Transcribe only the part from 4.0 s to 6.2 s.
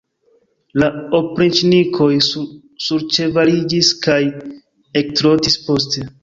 kaj ektrotis poste.